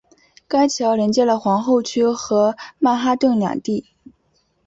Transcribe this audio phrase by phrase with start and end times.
[0.47, 3.85] 该桥连接了皇后区和曼哈顿两地。